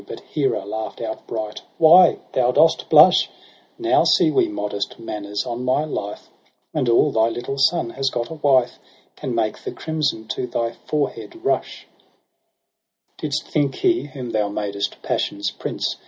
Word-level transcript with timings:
But 0.07 0.21
Hera 0.21 0.65
laugh'd 0.65 0.99
outright:' 0.99 1.61
Why 1.77 2.17
thou 2.33 2.51
dost 2.51 2.89
blush! 2.89 3.29
Now 3.77 4.03
see 4.03 4.31
we 4.31 4.47
modest 4.47 4.97
manners 4.97 5.45
on 5.45 5.63
my 5.63 5.83
life! 5.85 6.27
And 6.73 6.89
aU 6.89 7.11
thy 7.11 7.29
little 7.29 7.59
son 7.59 7.91
has 7.91 8.09
got 8.09 8.29
a 8.29 8.33
wife 8.33 8.79
Can 9.15 9.35
make 9.35 9.59
the 9.63 9.71
crimson 9.71 10.27
to 10.29 10.47
thy 10.47 10.71
forehead 10.71 11.45
rush. 11.45 11.85
1^6 11.85 11.85
EROS 11.85 11.85
& 11.85 11.85
PSYCHE' 11.85 13.21
Didst 13.21 13.47
think 13.47 13.75
he, 13.75 14.03
whom 14.05 14.31
thou 14.31 14.49
madest 14.49 14.99
passion's 15.03 15.51
prince. 15.51 15.97